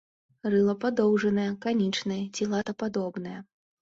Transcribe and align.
Рыла 0.53 0.73
падоўжанае, 0.85 1.47
канічнае 1.67 2.21
ці 2.35 2.51
лапатападобнае. 2.55 3.37